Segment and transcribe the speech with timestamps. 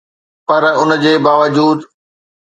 [0.47, 1.79] پر ان جي باوجود